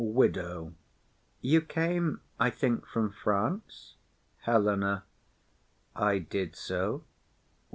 [0.03, 0.73] WIDOW.
[1.41, 3.97] You came, I think, from France?
[4.47, 5.03] HELENA.
[5.95, 7.03] I did so.